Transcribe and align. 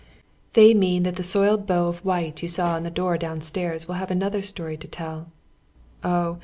They 0.53 0.73
mean 0.73 1.03
that 1.03 1.15
the 1.15 1.21
soiled 1.21 1.67
bow 1.67 1.85
of 1.85 2.03
white 2.03 2.41
you 2.41 2.47
saw 2.47 2.73
on 2.73 2.81
the 2.81 2.89
door 2.89 3.19
down 3.19 3.41
stairs 3.41 3.87
will 3.87 3.93
have 4.01 4.09
another 4.09 4.41
stoiy 4.41 4.79
to 4.79 4.87
tell— 4.87 5.31
Oh 6.03 6.39